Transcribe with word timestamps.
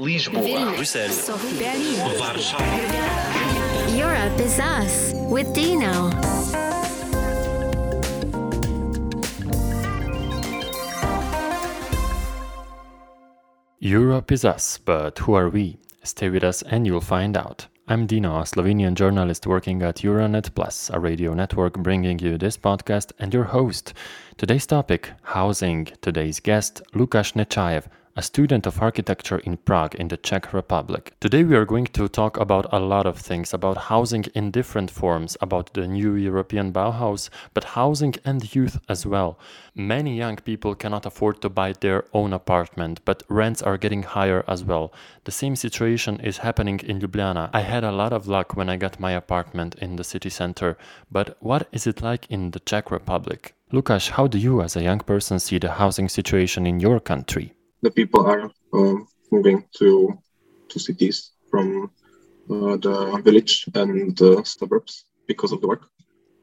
Lisboa, 0.00 0.74
Bruxelles, 0.76 1.28
Berlin. 1.58 2.00
Warschau. 2.16 2.58
Europe 3.94 4.40
is 4.40 4.58
us 4.58 5.12
with 5.28 5.52
Dino. 5.52 6.10
Europe 13.78 14.32
is 14.32 14.46
us, 14.46 14.78
but 14.78 15.18
who 15.18 15.34
are 15.34 15.50
we? 15.50 15.76
Stay 16.02 16.30
with 16.30 16.44
us 16.44 16.62
and 16.62 16.86
you'll 16.86 17.02
find 17.02 17.36
out. 17.36 17.66
I'm 17.86 18.06
Dino, 18.06 18.38
a 18.38 18.44
Slovenian 18.44 18.94
journalist 18.94 19.46
working 19.46 19.82
at 19.82 19.96
Euranet 19.96 20.54
Plus, 20.54 20.88
a 20.94 20.98
radio 20.98 21.34
network 21.34 21.74
bringing 21.74 22.18
you 22.20 22.38
this 22.38 22.56
podcast, 22.56 23.12
and 23.18 23.34
your 23.34 23.44
host. 23.44 23.92
Today's 24.38 24.66
topic 24.66 25.10
housing. 25.22 25.88
Today's 26.00 26.40
guest, 26.40 26.80
Lukáš 26.94 27.34
Nechajev, 27.34 27.84
a 28.20 28.22
student 28.22 28.66
of 28.66 28.82
architecture 28.82 29.38
in 29.38 29.56
Prague 29.56 29.94
in 29.94 30.08
the 30.08 30.16
Czech 30.18 30.52
Republic. 30.52 31.14
Today 31.20 31.42
we 31.42 31.56
are 31.56 31.64
going 31.64 31.86
to 31.86 32.06
talk 32.06 32.36
about 32.36 32.66
a 32.70 32.78
lot 32.78 33.06
of 33.06 33.16
things 33.16 33.54
about 33.54 33.88
housing 33.88 34.26
in 34.34 34.50
different 34.50 34.90
forms, 34.90 35.38
about 35.40 35.72
the 35.72 35.86
new 35.86 36.16
European 36.16 36.70
Bauhaus, 36.70 37.30
but 37.54 37.64
housing 37.64 38.14
and 38.26 38.54
youth 38.54 38.78
as 38.90 39.06
well. 39.06 39.38
Many 39.74 40.18
young 40.18 40.36
people 40.36 40.74
cannot 40.74 41.06
afford 41.06 41.40
to 41.40 41.48
buy 41.48 41.72
their 41.72 42.04
own 42.12 42.34
apartment, 42.34 43.00
but 43.06 43.22
rents 43.30 43.62
are 43.62 43.78
getting 43.78 44.02
higher 44.02 44.44
as 44.46 44.64
well. 44.64 44.92
The 45.24 45.32
same 45.32 45.56
situation 45.56 46.20
is 46.20 46.44
happening 46.44 46.78
in 46.80 47.00
Ljubljana. 47.00 47.48
I 47.54 47.62
had 47.62 47.84
a 47.84 47.96
lot 48.00 48.12
of 48.12 48.28
luck 48.28 48.54
when 48.54 48.68
I 48.68 48.76
got 48.76 49.00
my 49.00 49.12
apartment 49.12 49.76
in 49.76 49.96
the 49.96 50.04
city 50.04 50.28
center, 50.28 50.76
but 51.10 51.38
what 51.40 51.68
is 51.72 51.86
it 51.86 52.02
like 52.02 52.26
in 52.28 52.50
the 52.50 52.60
Czech 52.60 52.90
Republic? 52.90 53.54
Lukáš, 53.72 54.10
how 54.10 54.26
do 54.26 54.36
you 54.36 54.60
as 54.60 54.76
a 54.76 54.82
young 54.82 55.00
person 55.00 55.38
see 55.38 55.58
the 55.58 55.70
housing 55.70 56.10
situation 56.10 56.66
in 56.66 56.80
your 56.80 57.00
country? 57.00 57.54
The 57.82 57.90
people 57.90 58.26
are 58.26 58.50
uh, 58.72 58.96
moving 59.30 59.64
to 59.78 60.18
to 60.68 60.78
cities 60.78 61.32
from 61.50 61.90
uh, 62.50 62.76
the 62.76 63.20
village 63.24 63.66
and 63.74 64.18
suburbs 64.44 65.04
because 65.26 65.52
of 65.52 65.60
the 65.60 65.68
work. 65.68 65.86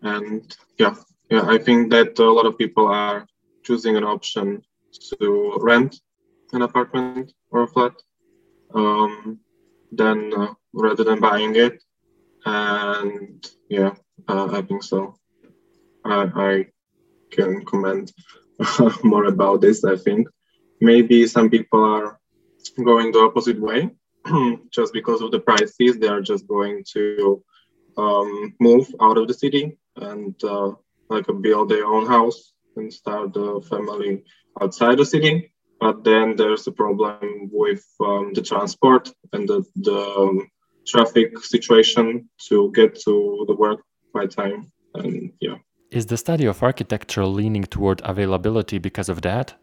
And 0.02 0.56
yeah, 0.78 0.96
yeah, 1.30 1.44
I 1.48 1.58
think 1.58 1.92
that 1.92 2.20
a 2.20 2.32
lot 2.32 2.46
of 2.46 2.58
people 2.58 2.88
are 2.88 3.28
choosing 3.64 3.98
an 3.98 4.04
option 4.04 4.64
to 5.20 5.58
rent 5.62 6.00
an 6.54 6.62
apartment 6.62 7.34
or 7.52 7.64
a 7.64 7.68
flat 7.68 7.94
um, 8.74 9.40
than 9.92 10.34
uh, 10.34 10.54
rather 10.74 11.04
than 11.04 11.20
buying 11.20 11.56
it. 11.56 11.84
And 12.46 13.46
yeah, 13.70 13.94
uh, 14.28 14.48
I 14.52 14.62
think 14.62 14.84
so. 14.84 15.16
I, 16.06 16.32
I 16.36 16.66
can 17.32 17.66
comment 17.66 18.14
more 19.04 19.26
about 19.26 19.62
this. 19.62 19.84
I 19.84 19.98
think 19.98 20.28
maybe 20.82 21.28
some 21.28 21.50
people 21.50 21.84
are 21.84 22.20
going 22.84 23.12
the 23.12 23.20
opposite 23.20 23.60
way 23.60 23.90
just 24.72 24.94
because 24.94 25.22
of 25.22 25.32
the 25.32 25.40
prices 25.40 25.98
they 25.98 26.08
are 26.08 26.22
just 26.22 26.48
going 26.48 26.84
to 26.94 27.44
um, 27.98 28.54
move 28.60 28.94
out 29.02 29.18
of 29.18 29.28
the 29.28 29.34
city 29.34 29.78
and 29.96 30.36
uh, 30.44 30.72
like 31.10 31.26
build 31.42 31.70
their 31.70 31.86
own 31.86 32.06
house 32.06 32.54
and 32.76 32.94
start 32.94 33.36
a 33.36 33.62
family 33.62 34.24
outside 34.62 34.98
the 34.98 35.06
city. 35.06 35.52
But 35.80 36.04
then 36.04 36.36
there's 36.36 36.66
a 36.68 36.72
problem 36.72 37.50
with 37.52 37.86
um, 38.00 38.34
the 38.34 38.42
transport 38.42 39.12
and 39.34 39.48
the, 39.48 39.64
the 39.76 40.00
um, 40.00 40.50
traffic 40.88 41.38
situation 41.40 42.30
to 42.50 42.72
get 42.74 43.00
to 43.02 43.46
the 43.48 43.56
work 43.56 43.82
by 44.14 44.26
time. 44.26 44.72
And 44.96 45.32
yeah. 45.40 45.58
Is 45.92 46.08
the 46.08 46.18
study 46.18 46.46
of 46.46 46.64
architecture 46.64 47.26
leaning 47.26 47.64
toward 47.64 48.02
availability 48.04 48.78
because 48.78 49.10
of 49.10 49.22
that 49.22 49.56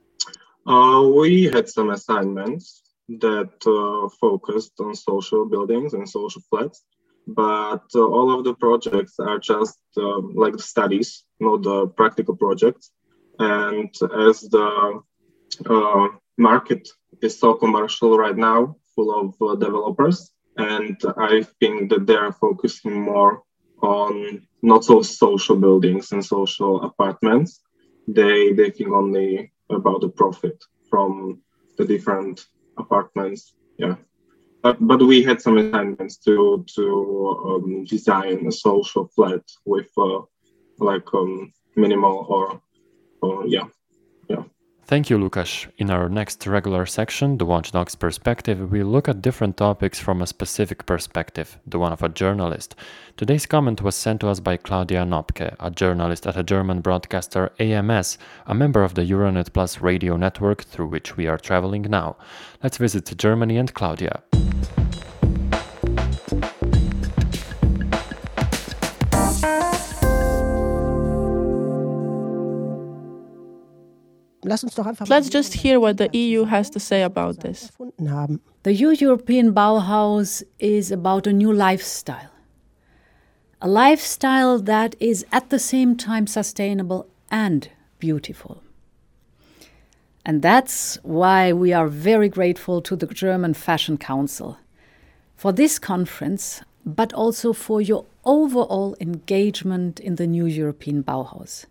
uh, 0.67 1.03
we 1.15 1.45
had 1.45 1.69
some 1.69 1.91
assignments 1.91 2.83
that 3.09 3.53
uh, 3.67 4.09
focused 4.21 4.73
on 4.81 4.95
social 4.95 5.45
buildings 5.45 5.93
and 5.95 6.09
social 6.09 6.43
flats, 6.49 6.83
but 7.27 7.85
uh, 7.95 8.01
all 8.01 8.37
of 8.37 8.45
the 8.45 8.55
projects 8.55 9.19
are 9.19 9.39
just 9.39 9.79
um, 9.97 10.35
like 10.35 10.59
studies, 10.59 11.25
not 11.41 11.63
the 11.63 11.87
practical 11.89 12.37
projects. 12.37 12.91
And 13.39 13.95
as 14.29 14.41
the 14.43 15.03
uh, 15.67 16.09
market 16.39 16.89
is 17.21 17.39
so 17.39 17.55
commercial 17.55 18.17
right 18.17 18.37
now, 18.37 18.77
full 18.95 19.11
of 19.13 19.35
uh, 19.43 19.57
developers, 19.57 20.31
and 20.57 20.97
I 21.17 21.45
think 21.61 21.91
that 21.91 22.07
they 22.07 22.15
are 22.15 22.33
focusing 22.33 23.01
more 23.01 23.43
on 23.83 24.47
not 24.63 24.85
so 24.85 25.03
social 25.03 25.57
buildings 25.57 26.13
and 26.13 26.25
social 26.25 26.83
apartments. 26.83 27.61
They 28.07 28.53
they 28.53 28.71
think 28.71 28.91
only 28.93 29.53
about 29.71 30.01
the 30.01 30.09
profit 30.09 30.63
from 30.89 31.41
the 31.77 31.85
different 31.85 32.47
apartments. 32.79 33.55
Yeah. 33.79 33.97
But, 34.63 34.79
but 34.81 35.03
we 35.03 35.23
had 35.23 35.43
some 35.43 35.59
assignments 35.59 36.17
to 36.19 36.65
to 36.75 36.85
um, 37.47 37.85
design 37.85 38.47
a 38.47 38.53
social 38.53 39.09
flat 39.09 39.43
with 39.67 39.91
uh, 39.99 40.21
like 40.79 41.13
um, 41.13 41.53
minimal 41.77 42.27
or, 42.29 42.63
or 43.21 43.47
yeah 43.47 43.67
yeah 43.67 43.69
Thank 44.87 45.09
you, 45.09 45.17
Lukáš. 45.17 45.69
In 45.79 45.91
our 45.91 46.11
next 46.11 46.47
regular 46.47 46.85
section, 46.85 47.39
The 47.39 47.47
Watchdog's 47.47 47.95
Perspective, 47.95 48.71
we 48.71 48.83
look 48.83 49.09
at 49.09 49.23
different 49.23 49.57
topics 49.57 49.99
from 49.99 50.21
a 50.21 50.27
specific 50.27 50.85
perspective, 50.85 51.59
the 51.67 51.79
one 51.79 51.93
of 51.93 52.03
a 52.03 52.11
journalist. 52.11 52.75
Today's 53.17 53.47
comment 53.47 53.81
was 53.81 53.95
sent 53.95 54.21
to 54.21 54.29
us 54.29 54.41
by 54.41 54.59
Claudia 54.59 55.07
Nopke, 55.07 55.57
a 55.59 55.71
journalist 55.71 56.27
at 56.27 56.37
a 56.37 56.43
German 56.43 56.83
broadcaster 56.83 57.51
AMS, 57.59 58.19
a 58.47 58.55
member 58.55 58.85
of 58.85 58.95
the 58.95 59.11
Euranet 59.11 59.55
Plus 59.55 59.81
radio 59.81 60.19
network 60.19 60.65
through 60.65 60.89
which 60.89 61.17
we 61.17 61.27
are 61.27 61.39
traveling 61.39 61.87
now. 61.89 62.17
Let's 62.63 62.77
visit 62.77 63.11
Germany 63.17 63.57
and 63.57 63.73
Claudia. 63.73 64.23
Let's 74.45 75.29
just 75.31 75.55
hear 75.55 75.81
what 75.81 75.97
the 75.97 76.11
EU 76.13 76.45
has 76.45 76.69
to 76.71 76.81
say 76.81 77.03
about 77.03 77.41
this. 77.41 77.71
The 77.99 78.73
new 78.73 78.91
European 78.91 79.55
Bauhaus 79.55 80.43
is 80.59 80.91
about 80.91 81.27
a 81.27 81.33
new 81.33 81.53
lifestyle. 81.53 82.31
A 83.63 83.69
lifestyle 83.69 84.59
that 84.59 84.95
is 85.01 85.25
at 85.33 85.49
the 85.49 85.59
same 85.59 85.97
time 85.97 86.27
sustainable 86.27 87.07
and 87.31 87.71
beautiful. 87.99 88.63
And 90.27 90.43
that's 90.43 90.99
why 91.03 91.53
we 91.53 91.73
are 91.73 91.89
very 91.89 92.29
grateful 92.29 92.83
to 92.83 92.97
the 92.97 93.07
German 93.07 93.55
Fashion 93.55 93.97
Council 93.97 94.59
for 95.37 95.53
this 95.53 95.79
conference, 95.79 96.63
but 96.85 97.13
also 97.13 97.53
for 97.53 97.81
your 97.81 98.05
overall 98.25 98.97
engagement 99.01 100.01
in 100.01 100.17
the 100.17 100.27
new 100.27 100.47
European 100.47 101.03
Bauhaus. 101.03 101.67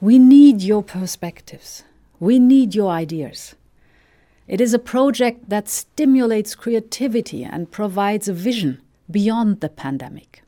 We 0.00 0.18
need 0.18 0.62
your 0.62 0.82
perspectives. 0.82 1.84
We 2.22 2.38
need 2.38 2.72
your 2.76 2.88
ideas. 2.88 3.56
It 4.46 4.60
is 4.60 4.72
a 4.72 4.78
project 4.78 5.48
that 5.48 5.68
stimulates 5.68 6.54
creativity 6.54 7.42
and 7.42 7.68
provides 7.68 8.28
a 8.28 8.32
vision 8.32 8.80
beyond 9.10 9.60
the 9.60 9.68
pandemic. 9.68 10.44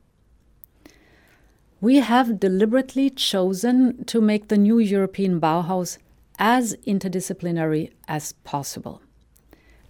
We 1.81 1.97
have 1.97 2.39
deliberately 2.39 3.11
chosen 3.11 4.05
to 4.05 4.21
make 4.21 4.47
the 4.47 4.57
new 4.57 4.79
European 4.79 5.41
Bauhaus 5.41 5.99
as 6.39 6.77
interdisciplinary 6.87 7.91
as 8.07 8.35
possible, 8.45 9.03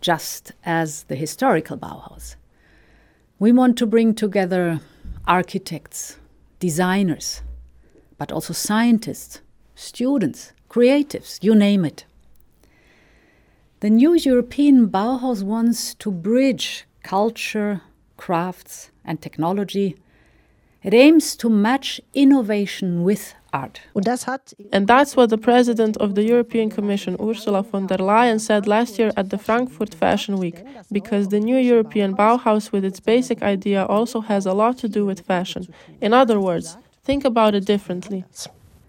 just 0.00 0.52
as 0.64 1.02
the 1.02 1.16
historical 1.16 1.76
Bauhaus. 1.76 2.36
We 3.38 3.52
want 3.52 3.76
to 3.76 3.86
bring 3.86 4.14
together 4.14 4.80
architects, 5.26 6.16
designers, 6.60 7.42
but 8.16 8.32
also 8.32 8.54
scientists, 8.54 9.42
students, 9.74 10.54
creatives, 10.74 11.38
you 11.40 11.54
name 11.54 11.84
it. 11.84 12.04
The 13.78 13.90
new 13.90 14.14
European 14.14 14.88
Bauhaus 14.88 15.42
wants 15.42 15.94
to 16.02 16.10
bridge 16.10 16.84
culture, 17.04 17.82
crafts, 18.16 18.90
and 19.04 19.20
technology. 19.20 19.94
It 20.82 20.92
aims 20.92 21.36
to 21.36 21.48
match 21.48 22.00
innovation 22.12 23.04
with 23.04 23.34
art. 23.52 23.82
And 24.72 24.86
that's 24.88 25.14
what 25.16 25.30
the 25.30 25.38
president 25.38 25.96
of 25.98 26.16
the 26.16 26.24
European 26.24 26.70
Commission, 26.70 27.16
Ursula 27.20 27.62
von 27.62 27.86
der 27.86 27.98
Leyen, 27.98 28.40
said 28.40 28.66
last 28.66 28.98
year 28.98 29.12
at 29.16 29.30
the 29.30 29.38
Frankfurt 29.38 29.94
Fashion 29.94 30.38
Week, 30.38 30.58
because 30.90 31.28
the 31.28 31.38
new 31.38 31.56
European 31.56 32.16
Bauhaus, 32.16 32.72
with 32.72 32.84
its 32.84 32.98
basic 32.98 33.42
idea, 33.42 33.84
also 33.84 34.20
has 34.20 34.44
a 34.44 34.52
lot 34.52 34.76
to 34.78 34.88
do 34.88 35.06
with 35.06 35.20
fashion. 35.20 35.68
In 36.00 36.12
other 36.12 36.40
words, 36.40 36.76
think 37.04 37.24
about 37.24 37.54
it 37.54 37.64
differently. 37.64 38.24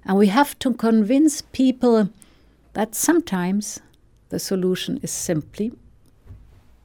And 0.06 0.18
we 0.18 0.28
have 0.28 0.58
to 0.60 0.74
convince 0.74 1.42
people 1.42 2.10
that 2.74 2.94
sometimes 2.94 3.80
the 4.30 4.40
solution 4.40 5.00
is 5.02 5.12
simply 5.12 5.72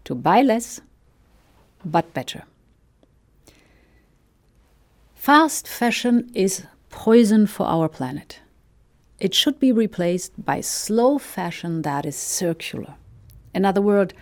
to 0.05 0.14
buy 0.14 0.43
less, 0.43 0.81
but 1.84 2.12
better. 2.14 2.44
Fast 5.14 5.69
fashion 5.69 6.31
is 6.34 6.64
poison 6.88 7.46
for 7.46 7.67
our 7.67 7.88
planet. 7.88 8.40
It 9.19 9.34
should 9.34 9.61
be 9.61 9.70
replaced 9.70 10.32
by 10.43 10.62
slow 10.62 11.19
fashion 11.19 11.82
that 11.82 12.06
is 12.06 12.17
circular. 12.17 12.94
In 13.55 13.67
other 13.67 13.82
words, 13.82 14.14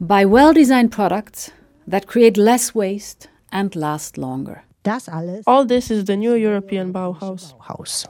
by 0.00 0.24
well 0.24 0.52
designed 0.52 0.90
products 0.90 1.52
that 1.86 2.08
create 2.08 2.36
less 2.36 2.74
waste 2.74 3.28
and 3.52 3.76
last 3.76 4.18
longer. 4.18 4.64
Das 4.82 5.08
alles 5.08 5.46
All 5.46 5.66
this 5.66 5.90
is 5.90 6.04
the 6.04 6.16
new 6.16 6.34
European 6.34 6.92
Bauhaus. 6.92 7.54
Haus. 7.68 8.06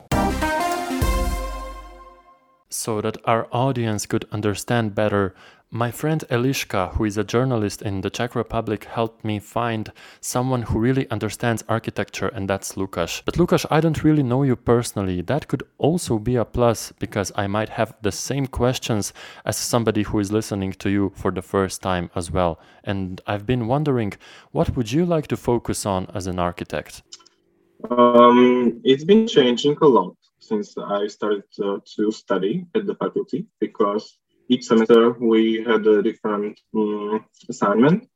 So 2.68 3.00
that 3.00 3.18
our 3.24 3.48
audience 3.50 4.06
could 4.06 4.24
understand 4.30 4.94
better, 4.94 5.34
my 5.72 5.90
friend 5.92 6.24
Eliška, 6.30 6.94
who 6.94 7.04
is 7.04 7.16
a 7.16 7.22
journalist 7.22 7.80
in 7.80 8.00
the 8.00 8.10
Czech 8.10 8.34
Republic, 8.34 8.84
helped 8.84 9.24
me 9.24 9.38
find 9.38 9.92
someone 10.20 10.62
who 10.62 10.80
really 10.80 11.08
understands 11.10 11.62
architecture, 11.68 12.26
and 12.26 12.50
that's 12.50 12.72
Lukáš. 12.72 13.22
But 13.24 13.36
Lukáš, 13.36 13.66
I 13.70 13.80
don't 13.80 14.02
really 14.02 14.24
know 14.24 14.42
you 14.42 14.56
personally. 14.56 15.22
That 15.22 15.46
could 15.46 15.62
also 15.78 16.18
be 16.18 16.34
a 16.34 16.44
plus 16.44 16.92
because 16.98 17.30
I 17.36 17.46
might 17.46 17.68
have 17.68 17.94
the 18.02 18.10
same 18.10 18.48
questions 18.48 19.12
as 19.44 19.56
somebody 19.56 20.02
who 20.02 20.18
is 20.18 20.32
listening 20.32 20.72
to 20.72 20.90
you 20.90 21.12
for 21.14 21.30
the 21.30 21.42
first 21.42 21.82
time 21.82 22.10
as 22.16 22.32
well. 22.32 22.58
And 22.82 23.20
I've 23.28 23.46
been 23.46 23.68
wondering, 23.68 24.14
what 24.50 24.76
would 24.76 24.90
you 24.90 25.06
like 25.06 25.28
to 25.28 25.36
focus 25.36 25.86
on 25.86 26.08
as 26.14 26.26
an 26.26 26.40
architect? 26.40 27.02
Um, 27.88 28.80
it's 28.82 29.04
been 29.04 29.28
changing 29.28 29.76
a 29.80 29.86
lot 29.86 30.16
since 30.40 30.76
I 30.76 31.06
started 31.06 31.44
uh, 31.62 31.78
to 31.96 32.10
study 32.10 32.66
at 32.74 32.86
the 32.86 32.96
faculty 32.96 33.46
because 33.60 34.18
each 34.50 34.64
semester 34.66 35.12
we 35.12 35.62
had 35.64 35.86
a 35.86 36.02
different 36.02 36.60
um, 36.74 37.24
assignment. 37.48 38.08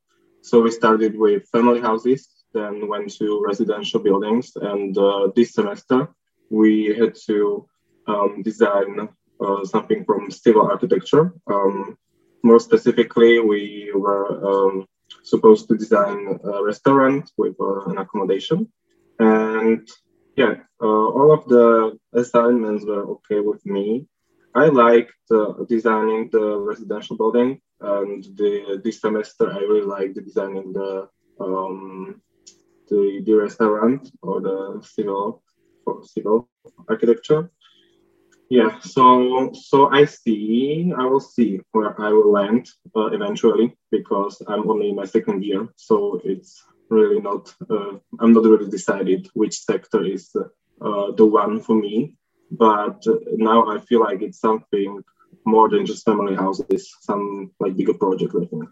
So 0.42 0.60
we 0.60 0.70
started 0.70 1.16
with 1.16 1.48
family 1.48 1.80
houses, 1.80 2.28
then 2.52 2.88
went 2.88 3.16
to 3.18 3.42
residential 3.46 4.00
buildings, 4.00 4.52
and 4.56 4.96
uh, 4.98 5.28
this 5.34 5.54
semester 5.54 6.08
we 6.50 6.94
had 6.98 7.14
to 7.28 7.66
um, 8.06 8.42
design 8.42 9.08
uh, 9.40 9.64
something 9.64 10.04
from 10.04 10.30
civil 10.30 10.66
architecture. 10.74 11.32
Um, 11.46 11.96
more 12.42 12.60
specifically, 12.60 13.38
we 13.38 13.90
were 13.94 14.28
um, 14.50 14.86
supposed 15.22 15.68
to 15.68 15.76
design 15.76 16.38
a 16.44 16.62
restaurant 16.62 17.30
with 17.38 17.56
uh, 17.60 17.80
an 17.90 17.98
accommodation. 17.98 18.70
And 19.18 19.88
yeah, 20.36 20.54
uh, 20.82 21.08
all 21.18 21.32
of 21.32 21.46
the 21.48 21.98
assignments 22.12 22.84
were 22.84 23.04
okay 23.12 23.40
with 23.40 23.64
me. 23.64 24.06
I 24.54 24.66
liked 24.66 25.14
designing 25.68 26.30
the 26.30 26.56
residential 26.58 27.16
building, 27.16 27.60
and 27.80 28.22
the, 28.36 28.80
this 28.84 29.00
semester 29.00 29.52
I 29.52 29.58
really 29.58 29.86
liked 29.86 30.14
designing 30.14 30.72
the 30.72 31.08
um, 31.40 32.20
the, 32.88 33.22
the 33.26 33.32
restaurant 33.32 34.10
or 34.22 34.40
the 34.40 34.82
civil 34.82 35.42
civil 36.02 36.48
architecture. 36.88 37.50
Yeah, 38.48 38.78
so 38.80 39.50
so 39.52 39.90
I 39.90 40.04
see, 40.04 40.92
I 40.96 41.04
will 41.06 41.20
see 41.20 41.60
where 41.72 42.00
I 42.00 42.10
will 42.10 42.30
land 42.30 42.68
uh, 42.94 43.06
eventually 43.06 43.76
because 43.90 44.40
I'm 44.46 44.70
only 44.70 44.90
in 44.90 44.96
my 44.96 45.06
second 45.06 45.42
year, 45.42 45.68
so 45.76 46.20
it's 46.24 46.62
really 46.90 47.20
not. 47.20 47.52
Uh, 47.68 47.98
I'm 48.20 48.32
not 48.32 48.44
really 48.44 48.70
decided 48.70 49.28
which 49.34 49.58
sector 49.60 50.04
is 50.04 50.30
uh, 50.36 51.10
the 51.12 51.26
one 51.26 51.60
for 51.60 51.74
me 51.74 52.16
but 52.58 53.04
now 53.36 53.66
I 53.68 53.78
feel 53.80 54.00
like 54.00 54.22
it's 54.22 54.40
something 54.40 55.02
more 55.44 55.68
than 55.68 55.84
just 55.86 56.04
family 56.04 56.34
houses, 56.34 56.94
some 57.00 57.50
like 57.60 57.76
bigger 57.76 57.94
project, 57.94 58.34
I 58.40 58.44
think. 58.46 58.64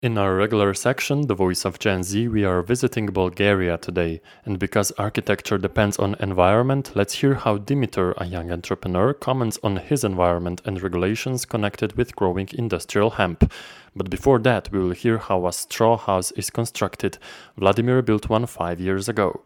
In 0.00 0.16
our 0.16 0.36
regular 0.36 0.74
section, 0.74 1.26
The 1.26 1.34
Voice 1.34 1.64
of 1.64 1.80
Gen 1.80 2.04
Z, 2.04 2.28
we 2.28 2.44
are 2.44 2.62
visiting 2.62 3.06
Bulgaria 3.06 3.76
today. 3.78 4.20
And 4.44 4.56
because 4.56 4.92
architecture 4.92 5.58
depends 5.58 5.98
on 5.98 6.14
environment, 6.20 6.92
let's 6.94 7.14
hear 7.14 7.34
how 7.34 7.58
Dimitar, 7.58 8.14
a 8.16 8.24
young 8.24 8.52
entrepreneur, 8.52 9.12
comments 9.12 9.58
on 9.64 9.74
his 9.74 10.04
environment 10.04 10.62
and 10.64 10.80
regulations 10.80 11.44
connected 11.44 11.96
with 11.96 12.14
growing 12.14 12.48
industrial 12.52 13.10
hemp. 13.10 13.52
But 13.96 14.08
before 14.08 14.38
that, 14.38 14.70
we 14.70 14.78
will 14.78 14.92
hear 14.92 15.18
how 15.18 15.48
a 15.48 15.52
straw 15.52 15.96
house 15.96 16.30
is 16.36 16.48
constructed. 16.48 17.18
Vladimir 17.56 18.00
built 18.00 18.28
one 18.28 18.46
five 18.46 18.78
years 18.78 19.08
ago. 19.08 19.42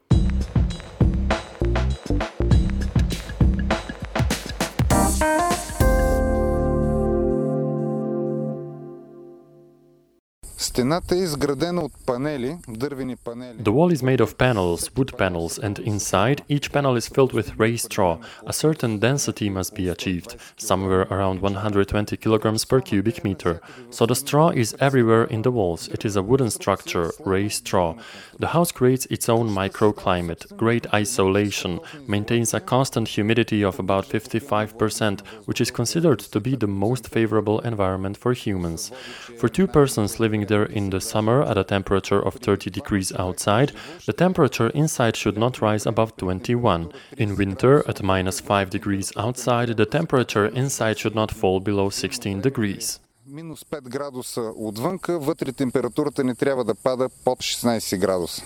The 13.62 13.72
wall 13.72 13.92
is 13.92 14.02
made 14.02 14.22
of 14.22 14.38
panels, 14.38 14.90
wood 14.96 15.12
panels, 15.18 15.58
and 15.58 15.78
inside 15.78 16.44
each 16.48 16.72
panel 16.72 16.96
is 16.96 17.08
filled 17.08 17.34
with 17.34 17.58
raised 17.58 17.92
straw. 17.92 18.18
A 18.46 18.54
certain 18.54 18.98
density 18.98 19.50
must 19.50 19.74
be 19.74 19.88
achieved, 19.90 20.36
somewhere 20.56 21.02
around 21.10 21.42
120 21.42 22.16
kilograms 22.16 22.64
per 22.64 22.80
cubic 22.80 23.22
meter. 23.22 23.60
So 23.90 24.06
the 24.06 24.14
straw 24.14 24.48
is 24.48 24.74
everywhere 24.80 25.24
in 25.24 25.42
the 25.42 25.50
walls. 25.50 25.88
It 25.88 26.06
is 26.06 26.16
a 26.16 26.22
wooden 26.22 26.48
structure, 26.50 27.12
raised 27.22 27.66
straw. 27.66 27.96
The 28.38 28.48
house 28.48 28.72
creates 28.72 29.04
its 29.06 29.28
own 29.28 29.50
microclimate, 29.50 30.56
great 30.56 30.86
isolation, 30.94 31.80
maintains 32.06 32.54
a 32.54 32.60
constant 32.60 33.08
humidity 33.08 33.62
of 33.62 33.78
about 33.78 34.06
55%, 34.06 35.20
which 35.44 35.60
is 35.60 35.70
considered 35.70 36.20
to 36.20 36.40
be 36.40 36.56
the 36.56 36.66
most 36.66 37.08
favorable 37.08 37.60
environment 37.60 38.16
for 38.16 38.32
humans. 38.32 38.90
For 39.38 39.50
two 39.50 39.66
persons 39.66 40.18
living 40.18 40.46
there 40.46 40.61
in 40.61 40.89
the 40.89 41.01
summer 41.01 41.41
at 41.43 41.57
a 41.57 41.63
temperature 41.63 42.19
of 42.19 42.35
30 42.35 42.69
degrees 42.69 43.11
outside, 43.13 43.71
the 44.05 44.13
temperature 44.13 44.69
inside 44.69 45.15
should 45.15 45.37
not 45.37 45.61
rise 45.61 45.85
above 45.85 46.15
21. 46.17 46.91
In 47.17 47.35
winter, 47.35 47.83
at 47.87 48.03
minus 48.03 48.39
5 48.39 48.69
degrees 48.69 49.11
outside, 49.17 49.75
the 49.77 49.85
temperature 49.85 50.45
inside 50.45 50.97
should 50.99 51.15
not 51.15 51.31
fall 51.31 51.59
below 51.59 51.89
16 51.89 52.41
degrees. 52.41 52.99
Минус 53.25 53.63
5 53.63 53.81
градуса 53.89 54.41
отвънка, 54.55 55.19
вътре 55.19 55.51
температурата 55.51 56.23
не 56.23 56.35
трябва 56.35 56.63
да 56.63 56.75
пада 56.75 57.09
под 57.25 57.39
16 57.39 57.97
градуса. 57.97 58.43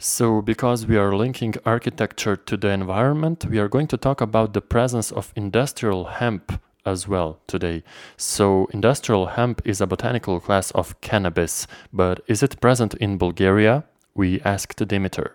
So, 0.00 0.40
because 0.40 0.86
we 0.86 0.96
are 0.96 1.12
linking 1.12 1.56
architecture 1.64 2.36
to 2.36 2.56
the 2.56 2.70
environment, 2.70 3.46
we 3.50 3.58
are 3.58 3.68
going 3.68 3.88
to 3.88 3.96
talk 3.96 4.20
about 4.20 4.52
the 4.52 4.60
presence 4.60 5.10
of 5.10 5.32
industrial 5.34 6.04
hemp 6.04 6.52
as 6.85 7.07
well 7.07 7.39
today. 7.47 7.83
So, 8.17 8.67
industrial 8.73 9.25
hemp 9.27 9.61
is 9.65 9.81
a 9.81 9.87
botanical 9.87 10.39
class 10.39 10.71
of 10.71 10.99
cannabis, 11.01 11.67
but 11.91 12.21
is 12.27 12.43
it 12.43 12.59
present 12.61 12.93
in 12.95 13.17
Bulgaria? 13.17 13.83
We 14.15 14.39
asked 14.41 14.87
Dimitar. 14.87 15.31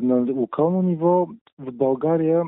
На 0.00 0.32
локално 0.32 0.82
ниво 0.82 1.28
в 1.58 1.72
България 1.72 2.42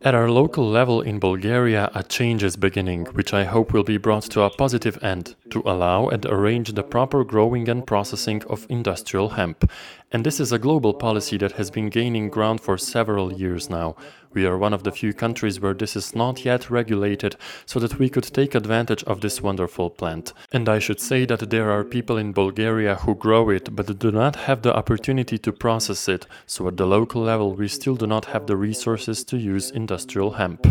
at 0.00 0.14
our 0.14 0.30
local 0.30 0.66
level 0.66 1.02
in 1.02 1.18
Bulgaria, 1.18 1.90
a 1.94 2.02
change 2.02 2.42
is 2.42 2.56
beginning, 2.56 3.04
which 3.12 3.34
I 3.34 3.44
hope 3.44 3.74
will 3.74 3.84
be 3.84 3.98
brought 3.98 4.22
to 4.30 4.42
a 4.42 4.50
positive 4.50 4.98
end, 5.02 5.34
to 5.50 5.62
allow 5.66 6.08
and 6.08 6.24
arrange 6.24 6.72
the 6.72 6.82
proper 6.82 7.22
growing 7.22 7.68
and 7.68 7.86
processing 7.86 8.42
of 8.48 8.66
industrial 8.70 9.30
hemp. 9.30 9.70
And 10.10 10.24
this 10.24 10.40
is 10.40 10.52
a 10.52 10.58
global 10.58 10.94
policy 10.94 11.36
that 11.38 11.52
has 11.52 11.70
been 11.70 11.90
gaining 11.90 12.30
ground 12.30 12.62
for 12.62 12.78
several 12.78 13.30
years 13.32 13.68
now. 13.68 13.94
We 14.34 14.46
are 14.46 14.56
one 14.56 14.72
of 14.72 14.82
the 14.82 14.92
few 14.92 15.12
countries 15.12 15.60
where 15.60 15.74
this 15.74 15.94
is 15.94 16.14
not 16.14 16.44
yet 16.44 16.70
regulated, 16.70 17.36
so 17.66 17.78
that 17.80 17.98
we 17.98 18.08
could 18.08 18.24
take 18.24 18.54
advantage 18.54 19.04
of 19.04 19.20
this 19.20 19.42
wonderful 19.42 19.90
plant. 19.90 20.32
And 20.52 20.68
I 20.68 20.78
should 20.78 21.00
say 21.00 21.26
that 21.26 21.50
there 21.50 21.70
are 21.70 21.84
people 21.84 22.16
in 22.16 22.32
Bulgaria 22.32 22.94
who 22.94 23.14
grow 23.14 23.50
it 23.50 23.76
but 23.76 23.98
do 23.98 24.10
not 24.10 24.36
have 24.36 24.62
the 24.62 24.74
opportunity 24.74 25.36
to 25.38 25.52
process 25.52 26.08
it, 26.08 26.26
so 26.46 26.66
at 26.68 26.78
the 26.78 26.86
local 26.86 27.22
level 27.22 27.54
we 27.54 27.68
still 27.68 27.96
do 27.96 28.06
not 28.06 28.26
have 28.26 28.46
the 28.46 28.56
resources 28.56 29.22
to 29.24 29.36
use 29.36 29.70
industrial 29.70 30.32
hemp. 30.32 30.66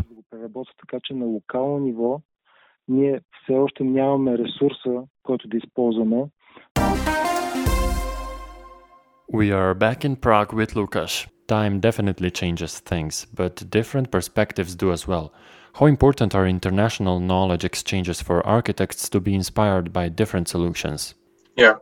We 9.34 9.52
are 9.52 9.74
back 9.74 10.04
in 10.04 10.16
Prague 10.16 10.54
with 10.54 10.74
Lukáš. 10.74 11.28
Time 11.52 11.82
definitely 11.82 12.32
changes 12.32 12.80
things, 12.80 13.28
but 13.34 13.70
different 13.70 14.10
perspectives 14.10 14.74
do 14.74 14.94
as 14.94 15.06
well. 15.06 15.34
How 15.74 15.86
important 15.86 16.34
are 16.34 16.48
international 16.48 17.20
knowledge 17.20 17.66
exchanges 17.66 18.22
for 18.22 18.48
architects 18.48 19.10
to 19.10 19.20
be 19.20 19.36
inspired 19.36 19.92
by 19.92 20.08
different 20.08 20.48
solutions? 20.48 21.14
Yeah. 21.58 21.74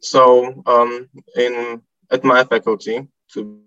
So 0.00 0.62
um, 0.64 1.10
in 1.36 1.82
at 2.10 2.24
my 2.24 2.44
faculty, 2.44 3.08
to 3.34 3.60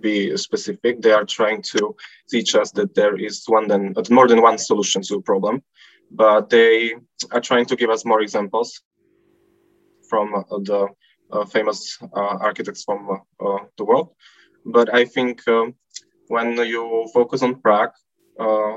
be 0.00 0.36
specific, 0.36 1.00
they 1.00 1.12
are 1.12 1.24
trying 1.24 1.62
to 1.70 1.94
teach 2.28 2.56
us 2.56 2.72
that 2.72 2.96
there 2.96 3.16
is 3.16 3.44
one 3.46 3.68
than 3.68 3.94
more 4.10 4.26
than 4.26 4.42
one 4.42 4.58
solution 4.58 5.02
to 5.02 5.18
a 5.18 5.22
problem, 5.22 5.62
but 6.10 6.50
they 6.50 6.94
are 7.30 7.40
trying 7.40 7.66
to 7.66 7.76
give 7.76 7.90
us 7.90 8.04
more 8.04 8.20
examples 8.20 8.82
from 10.08 10.34
uh, 10.34 10.58
the 10.64 10.88
uh, 11.30 11.44
famous 11.44 11.96
uh, 12.02 12.36
architects 12.48 12.82
from 12.82 13.08
uh, 13.08 13.46
uh, 13.46 13.58
the 13.78 13.84
world. 13.84 14.08
But 14.64 14.92
I 14.94 15.04
think 15.04 15.46
um, 15.48 15.74
when 16.28 16.56
you 16.56 17.08
focus 17.12 17.42
on 17.42 17.60
Prague 17.60 17.92
uh, 18.38 18.76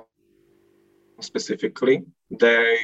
specifically, 1.19 2.03
they 2.31 2.77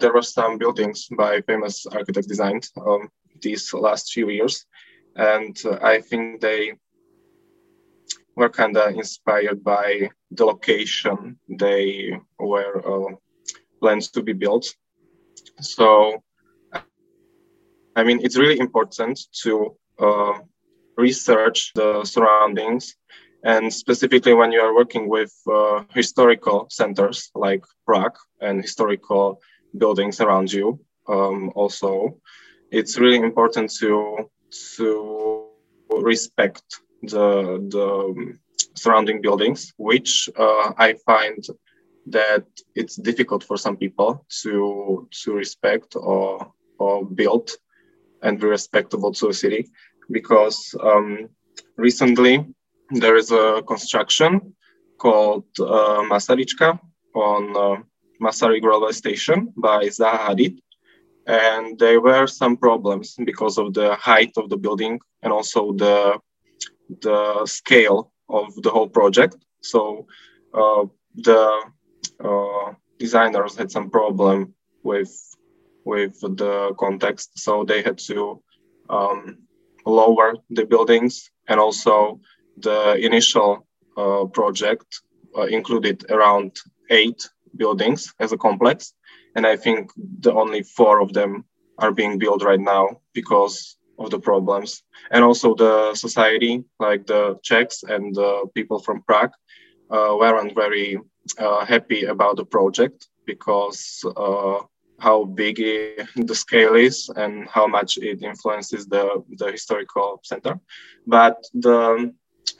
there 0.00 0.12
were 0.12 0.22
some 0.22 0.58
buildings 0.58 1.08
by 1.16 1.40
famous 1.42 1.86
architects 1.86 2.26
designed 2.26 2.68
um, 2.84 3.08
these 3.40 3.72
last 3.72 4.12
few 4.12 4.28
years, 4.30 4.66
and 5.14 5.56
I 5.82 6.00
think 6.00 6.40
they 6.40 6.74
were 8.36 8.50
kind 8.50 8.76
of 8.76 8.94
inspired 8.94 9.64
by 9.64 10.10
the 10.30 10.44
location 10.44 11.38
they 11.48 12.18
were 12.38 12.82
uh, 12.84 13.14
planned 13.80 14.12
to 14.12 14.22
be 14.22 14.32
built. 14.34 14.66
So, 15.60 16.22
I 17.96 18.04
mean, 18.04 18.20
it's 18.22 18.36
really 18.36 18.58
important 18.58 19.18
to 19.42 19.76
uh, 19.98 20.38
research 20.96 21.72
the 21.74 22.04
surroundings 22.04 22.96
and 23.46 23.72
specifically 23.72 24.34
when 24.34 24.50
you 24.50 24.60
are 24.60 24.74
working 24.74 25.08
with 25.08 25.32
uh, 25.48 25.84
historical 25.94 26.66
centers 26.68 27.30
like 27.34 27.64
Prague 27.86 28.18
and 28.40 28.60
historical 28.60 29.40
buildings 29.78 30.20
around 30.20 30.52
you, 30.52 30.80
um, 31.08 31.52
also, 31.54 32.18
it's 32.72 32.98
really 32.98 33.18
important 33.18 33.70
to 33.78 34.28
to 34.76 35.48
respect 35.90 36.64
the 37.02 37.24
the 37.74 38.36
surrounding 38.74 39.20
buildings, 39.22 39.72
which 39.76 40.28
uh, 40.36 40.72
I 40.76 40.94
find 41.06 41.44
that 42.06 42.46
it's 42.74 42.96
difficult 42.96 43.44
for 43.44 43.56
some 43.56 43.76
people 43.76 44.26
to 44.42 45.08
to 45.22 45.32
respect 45.32 45.94
or 45.94 46.52
or 46.78 47.04
build 47.04 47.50
and 48.22 48.40
be 48.40 48.46
respectable 48.46 49.12
to 49.12 49.28
a 49.28 49.34
city 49.34 49.70
because 50.10 50.74
um, 50.82 51.28
recently 51.76 52.44
there 52.90 53.16
is 53.16 53.30
a 53.30 53.62
construction 53.66 54.54
called 54.98 55.44
uh, 55.60 56.02
Masaryčka 56.10 56.78
on 57.14 57.56
uh, 57.56 57.82
Masaryk 58.22 58.62
railway 58.62 58.92
station 58.92 59.52
by 59.56 59.86
Zaha 59.86 60.18
Hadid. 60.28 60.58
And 61.26 61.78
there 61.78 62.00
were 62.00 62.26
some 62.26 62.56
problems 62.56 63.16
because 63.24 63.58
of 63.58 63.74
the 63.74 63.96
height 63.96 64.32
of 64.36 64.48
the 64.48 64.56
building 64.56 65.00
and 65.22 65.32
also 65.32 65.72
the, 65.72 66.18
the 67.00 67.44
scale 67.46 68.12
of 68.28 68.54
the 68.62 68.70
whole 68.70 68.88
project. 68.88 69.36
So 69.60 70.06
uh, 70.54 70.84
the 71.16 71.62
uh, 72.22 72.72
designers 72.98 73.56
had 73.56 73.70
some 73.70 73.90
problem 73.90 74.54
with 74.82 75.12
with 75.84 76.20
the 76.20 76.74
context, 76.78 77.38
so 77.38 77.64
they 77.64 77.80
had 77.80 77.96
to 77.96 78.42
um, 78.90 79.38
lower 79.86 80.34
the 80.50 80.66
buildings 80.66 81.30
and 81.48 81.60
also 81.60 82.20
the 82.58 82.94
initial 82.94 83.66
uh, 83.96 84.24
project 84.26 84.86
uh, 85.36 85.42
included 85.42 86.04
around 86.10 86.56
eight 86.90 87.28
buildings 87.56 88.12
as 88.20 88.32
a 88.32 88.36
complex. 88.36 88.92
And 89.34 89.46
I 89.46 89.56
think 89.56 89.90
the 90.20 90.32
only 90.32 90.62
four 90.62 91.00
of 91.00 91.12
them 91.12 91.44
are 91.78 91.92
being 91.92 92.18
built 92.18 92.42
right 92.42 92.60
now 92.60 93.00
because 93.12 93.76
of 93.98 94.10
the 94.10 94.18
problems. 94.18 94.82
And 95.10 95.24
also 95.24 95.54
the 95.54 95.94
society, 95.94 96.64
like 96.80 97.06
the 97.06 97.38
Czechs 97.42 97.82
and 97.82 98.14
the 98.14 98.46
people 98.54 98.78
from 98.78 99.02
Prague, 99.02 99.32
uh, 99.90 100.16
weren't 100.18 100.54
very 100.54 100.98
uh, 101.38 101.64
happy 101.64 102.04
about 102.04 102.36
the 102.36 102.44
project 102.44 103.08
because 103.26 104.04
uh, 104.16 104.60
how 104.98 105.24
big 105.24 105.56
the 106.16 106.34
scale 106.34 106.74
is 106.74 107.10
and 107.16 107.48
how 107.48 107.66
much 107.66 107.98
it 107.98 108.22
influences 108.22 108.86
the, 108.86 109.22
the 109.38 109.52
historical 109.52 110.20
center. 110.22 110.58
But 111.06 111.36
the 111.54 112.12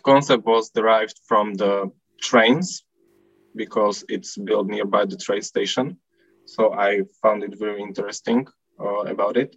concept 0.04 0.44
was 0.46 0.70
derived 0.70 1.18
from 1.26 1.54
the 1.54 1.90
trains 2.20 2.84
because 3.54 4.04
it's 4.08 4.36
built 4.36 4.66
nearby 4.68 5.04
the 5.04 5.16
train 5.16 5.42
station. 5.42 5.96
So 6.44 6.72
I 6.74 7.02
found 7.22 7.42
it 7.42 7.58
very 7.58 7.80
interesting 7.82 8.46
uh, 8.80 9.02
about 9.04 9.36
it. 9.36 9.56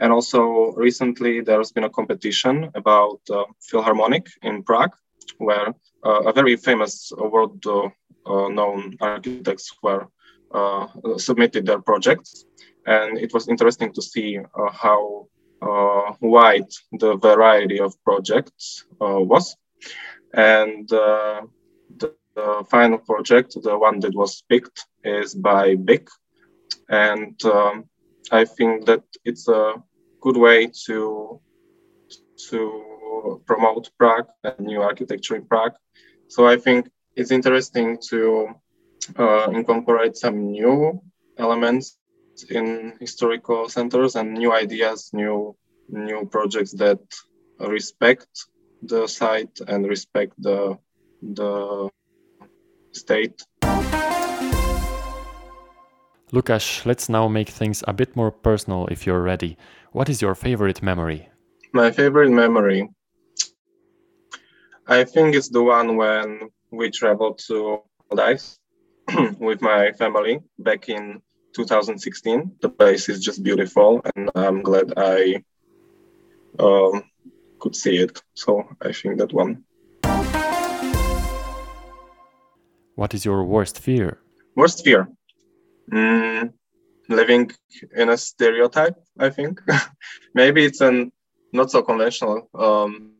And 0.00 0.12
also 0.12 0.72
recently 0.76 1.40
there's 1.40 1.72
been 1.72 1.84
a 1.84 1.90
competition 1.90 2.70
about 2.74 3.20
uh, 3.30 3.44
Philharmonic 3.68 4.26
in 4.42 4.62
Prague, 4.62 4.94
where 5.38 5.74
uh, 6.04 6.20
a 6.26 6.32
very 6.32 6.56
famous 6.56 7.12
world 7.18 7.64
uh, 7.66 7.88
uh, 8.26 8.48
known 8.48 8.96
architects 9.00 9.60
were 9.82 10.02
uh, 10.02 10.06
Uh, 10.50 10.86
submitted 11.18 11.66
their 11.66 11.80
projects. 11.80 12.46
And 12.86 13.18
it 13.18 13.34
was 13.34 13.48
interesting 13.48 13.92
to 13.92 14.00
see 14.00 14.38
uh, 14.38 14.72
how 14.72 15.28
uh, 15.60 16.14
wide 16.22 16.70
the 16.92 17.16
variety 17.16 17.80
of 17.80 18.02
projects 18.02 18.86
was. 18.98 19.54
And 20.32 20.88
the, 20.88 21.48
the, 21.98 22.14
final 22.70 22.98
project, 22.98 23.58
the 23.62 23.76
one 23.76 24.00
that 24.00 24.14
was 24.14 24.42
picked, 24.48 24.86
is 25.04 25.34
by 25.34 25.74
BIG. 25.74 26.08
And 26.88 27.42
um, 27.44 27.84
I 28.30 28.46
think 28.46 28.86
that 28.86 29.02
it's 29.26 29.48
a 29.48 29.74
good 30.22 30.36
way 30.36 30.70
to 30.86 31.40
to 32.48 33.42
promote 33.46 33.90
Prague 33.98 34.28
and 34.44 34.60
new 34.60 34.80
architecture 34.80 35.36
in 35.36 35.44
Prague. 35.44 35.74
So 36.28 36.46
I 36.46 36.56
think 36.56 36.88
it's 37.16 37.32
interesting 37.32 37.98
to 38.08 38.54
uh, 39.16 39.50
incorporate 39.50 40.16
some 40.16 40.50
new 40.50 41.00
elements 41.38 41.96
in 42.50 42.96
historical 43.00 43.68
centers 43.68 44.16
and 44.16 44.34
new 44.34 44.52
ideas, 44.52 45.10
new 45.12 45.56
new 45.88 46.26
projects 46.26 46.72
that 46.72 46.98
respect 47.58 48.28
the 48.82 49.06
site 49.06 49.60
and 49.66 49.88
respect 49.88 50.32
the 50.38 50.78
the 51.22 51.88
state. 52.92 53.42
Lukáš, 56.32 56.84
let's 56.84 57.08
now 57.08 57.26
make 57.26 57.48
things 57.48 57.82
a 57.88 57.92
bit 57.92 58.14
more 58.14 58.30
personal 58.30 58.86
if 58.88 59.06
you're 59.06 59.22
ready. 59.22 59.56
What 59.92 60.08
is 60.08 60.20
your 60.20 60.34
favorite 60.34 60.82
memory? 60.82 61.28
My 61.72 61.90
favorite 61.90 62.30
memory. 62.30 62.88
I 64.86 65.04
think 65.04 65.34
it's 65.34 65.48
the 65.48 65.62
one 65.62 65.96
when 65.96 66.50
we 66.70 66.90
traveled 66.90 67.40
to 67.48 67.80
Maldives 68.10 68.58
with 69.38 69.62
my 69.62 69.92
family 69.92 70.40
back 70.58 70.88
in 70.88 71.22
2016. 71.54 72.56
The 72.60 72.68
place 72.68 73.08
is 73.08 73.20
just 73.20 73.42
beautiful, 73.42 74.02
and 74.14 74.30
I'm 74.34 74.62
glad 74.62 74.92
I 74.96 75.42
um, 76.58 77.04
could 77.58 77.74
see 77.74 77.96
it. 77.96 78.20
So 78.34 78.64
I 78.82 78.92
think 78.92 79.18
that 79.18 79.32
one. 79.32 79.64
What 82.96 83.14
is 83.14 83.24
your 83.24 83.44
worst 83.44 83.78
fear? 83.78 84.18
Worst 84.56 84.84
fear? 84.84 85.08
Mm, 85.92 86.52
living 87.08 87.50
in 87.96 88.08
a 88.10 88.16
stereotype, 88.16 88.96
I 89.18 89.30
think. 89.30 89.62
Maybe 90.34 90.64
it's 90.64 90.80
a 90.80 91.06
not 91.52 91.70
so 91.70 91.82
conventional 91.82 92.50
um, 92.54 93.12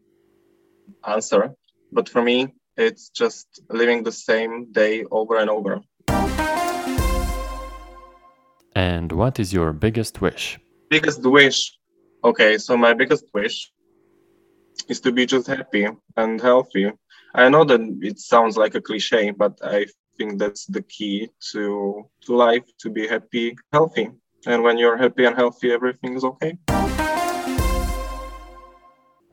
answer, 1.07 1.55
but 1.93 2.09
for 2.09 2.23
me, 2.23 2.55
it's 2.79 3.09
just 3.11 3.61
living 3.69 4.05
the 4.05 4.13
same 4.13 4.73
day 4.73 5.05
over 5.11 5.37
and 5.37 5.51
over. 5.51 5.81
And 8.75 9.11
what 9.11 9.41
is 9.41 9.53
your 9.53 9.73
biggest 9.73 10.21
wish? 10.21 10.59
Biggest 10.89 11.23
wish. 11.27 11.77
Okay, 12.23 12.57
so 12.59 12.77
my 12.77 12.95
biggest 12.95 13.25
wish 13.35 13.73
is 14.89 15.01
to 15.01 15.13
be 15.13 15.27
just 15.27 15.49
happy 15.49 15.89
and 16.17 16.41
healthy. 16.41 16.93
I 17.35 17.49
know 17.49 17.65
that 17.65 17.81
it 18.01 18.19
sounds 18.21 18.57
like 18.57 18.75
a 18.77 18.81
cliche, 18.81 19.33
but 19.33 19.59
I 19.63 19.87
think 20.17 20.39
that's 20.39 20.67
the 20.67 20.83
key 20.83 21.29
to 21.53 22.09
to 22.23 22.37
life 22.37 22.65
to 22.83 22.91
be 22.91 23.07
happy, 23.07 23.57
healthy. 23.73 24.11
And 24.47 24.63
when 24.63 24.79
you're 24.79 24.97
happy 24.97 25.25
and 25.25 25.37
healthy, 25.37 25.73
everything 25.73 26.17
is 26.17 26.25
okay. 26.25 26.57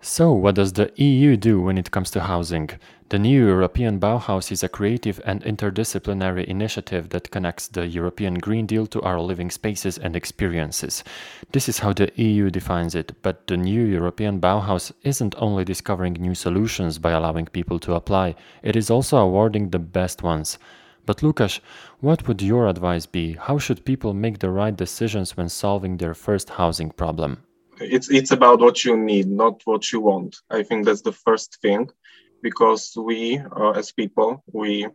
So, 0.08 0.32
what 0.34 0.54
does 0.54 0.74
the 0.74 0.92
EU 0.98 1.36
do 1.36 1.60
when 1.60 1.80
it 1.80 1.90
comes 1.90 2.12
to 2.12 2.22
housing? 2.22 2.70
The 3.10 3.18
new 3.18 3.48
European 3.48 4.00
Bauhaus 4.00 4.52
is 4.52 4.62
a 4.62 4.70
creative 4.70 5.20
and 5.26 5.44
interdisciplinary 5.44 6.46
initiative 6.46 7.10
that 7.10 7.32
connects 7.32 7.68
the 7.68 7.88
European 7.88 8.36
Green 8.36 8.68
Deal 8.68 8.86
to 8.86 9.02
our 9.02 9.20
living 9.20 9.50
spaces 9.50 9.98
and 9.98 10.16
experiences. 10.16 11.04
This 11.54 11.68
is 11.68 11.80
how 11.80 11.92
the 11.92 12.12
EU 12.22 12.52
defines 12.52 12.94
it, 12.94 13.14
but 13.24 13.48
the 13.48 13.58
new 13.58 13.82
European 13.82 14.40
Bauhaus 14.40 14.92
isn't 15.02 15.34
only 15.40 15.66
discovering 15.66 16.14
new 16.14 16.36
solutions 16.36 17.00
by 17.00 17.10
allowing 17.10 17.48
people 17.48 17.80
to 17.80 17.96
apply, 17.96 18.36
it 18.62 18.76
is 18.76 18.92
also 18.92 19.18
awarding 19.18 19.72
the 19.72 19.80
best 19.80 20.22
ones. 20.22 20.60
But 21.08 21.24
Lukáš, 21.24 21.62
what 22.00 22.28
would 22.28 22.44
your 22.44 22.68
advice 22.68 23.08
be? 23.08 23.34
How 23.34 23.58
should 23.58 23.86
people 23.86 24.14
make 24.14 24.38
the 24.38 24.52
right 24.52 24.78
decisions 24.78 25.36
when 25.36 25.50
solving 25.50 25.98
their 25.98 26.14
first 26.14 26.52
housing 26.52 26.92
problem? 26.92 27.40
It's 27.80 28.10
it's 28.10 28.32
about 28.32 28.60
what 28.60 28.84
you 28.84 28.98
need 28.98 29.28
not 29.28 29.62
what 29.66 29.92
you 29.92 30.00
want. 30.00 30.38
I 30.50 30.64
think 30.64 30.86
that's 30.86 31.02
the 31.02 31.12
first 31.12 31.58
thing 31.62 31.90
because 32.42 32.94
we 32.96 33.40
uh, 33.40 33.72
as 33.72 33.92
people 33.92 34.44
we 34.52 34.88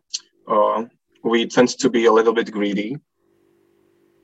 uh, 0.49 0.85
we 1.23 1.47
tend 1.47 1.69
to 1.69 1.91
be 1.91 2.07
a 2.07 2.13
little 2.13 2.33
bit 2.33 2.51
greedy 2.51 2.97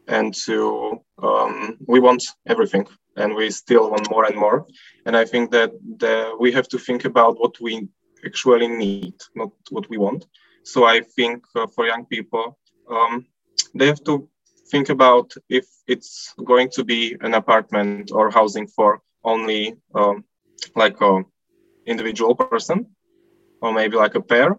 and 0.09 0.33
to 0.35 1.01
um, 1.23 1.77
we 1.87 2.01
want 2.01 2.23
everything 2.47 2.87
and 3.17 3.35
we 3.35 3.51
still 3.51 3.91
want 3.91 4.11
more 4.11 4.25
and 4.25 4.37
more. 4.37 4.67
And 5.05 5.17
i 5.17 5.25
think 5.25 5.51
that 5.53 5.71
the, 5.99 6.35
we 6.39 6.53
have 6.53 6.69
to 6.69 6.79
think 6.79 7.05
about 7.05 7.39
what 7.41 7.61
we 7.61 7.89
actually 8.25 8.69
need 8.69 9.15
not 9.35 9.53
what 9.71 9.89
we 9.91 9.99
want. 9.99 10.27
So 10.63 10.85
i 10.85 11.01
think 11.01 11.45
uh, 11.55 11.67
for 11.75 11.87
young 11.87 12.05
people 12.07 12.59
um, 12.91 13.27
they 13.75 13.87
have 13.87 14.03
to 14.05 14.29
think 14.71 14.89
about 14.89 15.33
if 15.49 15.67
it's 15.87 16.35
going 16.45 16.71
to 16.71 16.85
be 16.85 17.17
an 17.21 17.35
apartment 17.35 18.11
or 18.13 18.31
housing 18.31 18.67
for 18.67 19.01
only 19.25 19.77
um, 19.95 20.25
like 20.75 21.01
a 21.01 21.23
individual 21.87 22.35
person 22.35 22.87
or 23.61 23.73
maybe 23.73 23.97
like 23.97 24.15
a 24.15 24.21
pair, 24.21 24.57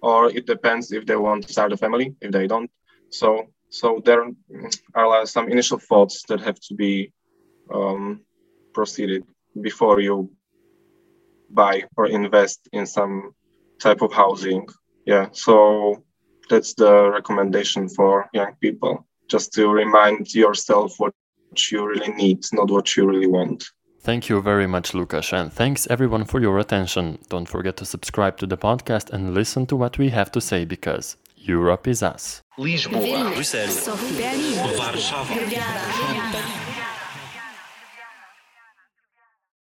or 0.00 0.30
it 0.30 0.46
depends 0.46 0.92
if 0.92 1.06
they 1.06 1.16
want 1.16 1.46
to 1.46 1.52
start 1.52 1.72
a 1.72 1.76
family. 1.76 2.14
If 2.20 2.32
they 2.32 2.46
don't, 2.46 2.70
so 3.10 3.48
so 3.70 4.02
there 4.04 4.24
are 4.94 5.26
some 5.26 5.48
initial 5.48 5.78
thoughts 5.78 6.24
that 6.28 6.40
have 6.40 6.60
to 6.68 6.74
be 6.74 7.12
um, 7.72 8.20
proceeded 8.74 9.24
before 9.60 10.00
you 10.00 10.30
buy 11.50 11.84
or 11.96 12.06
invest 12.06 12.68
in 12.72 12.86
some 12.86 13.34
type 13.80 14.02
of 14.02 14.12
housing. 14.12 14.66
Yeah, 15.06 15.28
so 15.32 16.04
that's 16.48 16.74
the 16.74 17.10
recommendation 17.10 17.88
for 17.88 18.28
young 18.32 18.54
people, 18.60 19.06
just 19.32 19.52
to 19.54 19.68
remind 19.68 20.34
yourself 20.34 20.88
what 20.98 21.14
you 21.70 21.86
really 21.86 22.12
need, 22.12 22.44
not 22.52 22.70
what 22.70 22.94
you 22.96 23.06
really 23.06 23.26
want. 23.26 23.64
Thank 24.00 24.28
you 24.28 24.42
very 24.42 24.66
much, 24.66 24.92
Lukáš, 24.92 25.32
and 25.32 25.52
thanks 25.52 25.86
everyone 25.88 26.24
for 26.24 26.40
your 26.40 26.58
attention. 26.58 27.18
Don't 27.28 27.48
forget 27.48 27.76
to 27.78 27.84
subscribe 27.84 28.36
to 28.38 28.46
the 28.46 28.58
podcast 28.58 29.10
and 29.10 29.32
listen 29.32 29.66
to 29.66 29.76
what 29.76 29.96
we 29.96 30.10
have 30.10 30.30
to 30.32 30.40
say 30.40 30.64
because 30.64 31.16
Europe 31.36 31.88
is 31.88 32.02
us. 32.02 32.42
Lisboa, 32.58 33.32
Bruxelas, 33.32 33.86
Berlin, 34.18 34.54
Warszawa. 34.78 36.71